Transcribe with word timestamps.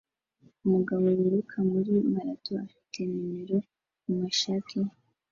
Umugabo 0.65 1.03
wiruka 1.17 1.57
muri 1.71 1.91
marato 2.13 2.51
afite 2.65 2.99
numero 3.11 3.57
kumashati 4.01 4.75
ye 4.85 4.91